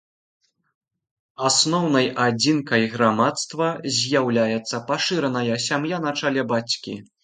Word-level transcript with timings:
Асноўнай 1.49 2.07
адзінкай 2.25 2.83
грамадства 2.95 3.71
з'яўляецца 4.01 4.85
пашыраная 4.93 5.55
сям'я 5.71 6.05
на 6.05 6.11
чале 6.21 6.53
бацькі. 6.55 7.03